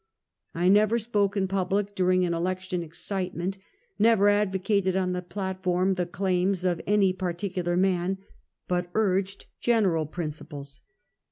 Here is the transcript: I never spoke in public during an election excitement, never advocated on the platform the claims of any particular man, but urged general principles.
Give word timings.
I 0.55 0.67
never 0.67 0.97
spoke 0.97 1.37
in 1.37 1.47
public 1.47 1.93
during 1.93 2.25
an 2.25 2.33
election 2.33 2.81
excitement, 2.81 3.59
never 3.99 4.29
advocated 4.29 4.95
on 4.95 5.13
the 5.13 5.21
platform 5.21 5.93
the 5.93 6.07
claims 6.07 6.65
of 6.65 6.81
any 6.87 7.13
particular 7.13 7.77
man, 7.77 8.17
but 8.67 8.89
urged 8.95 9.45
general 9.59 10.07
principles. 10.07 10.81